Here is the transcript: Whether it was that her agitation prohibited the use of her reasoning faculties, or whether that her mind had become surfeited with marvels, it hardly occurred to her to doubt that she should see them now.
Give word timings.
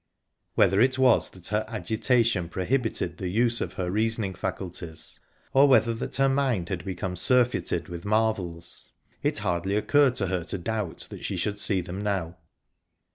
Whether 0.55 0.81
it 0.81 0.97
was 0.97 1.29
that 1.29 1.49
her 1.49 1.63
agitation 1.67 2.49
prohibited 2.49 3.17
the 3.17 3.27
use 3.27 3.61
of 3.61 3.73
her 3.73 3.91
reasoning 3.91 4.33
faculties, 4.33 5.19
or 5.53 5.67
whether 5.67 5.93
that 5.93 6.15
her 6.15 6.27
mind 6.27 6.69
had 6.69 6.83
become 6.83 7.15
surfeited 7.15 7.87
with 7.87 8.03
marvels, 8.03 8.89
it 9.21 9.37
hardly 9.37 9.75
occurred 9.75 10.15
to 10.15 10.25
her 10.25 10.43
to 10.45 10.57
doubt 10.57 11.05
that 11.11 11.23
she 11.23 11.37
should 11.37 11.59
see 11.59 11.81
them 11.81 12.01
now. 12.01 12.35